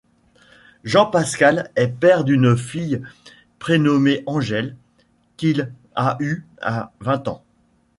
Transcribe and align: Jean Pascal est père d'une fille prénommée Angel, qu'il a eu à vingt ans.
Jean 0.83 1.05
Pascal 1.05 1.69
est 1.75 1.89
père 1.89 2.23
d'une 2.23 2.57
fille 2.57 3.03
prénommée 3.59 4.23
Angel, 4.25 4.75
qu'il 5.37 5.71
a 5.93 6.17
eu 6.19 6.43
à 6.59 6.91
vingt 7.01 7.27
ans. 7.27 7.43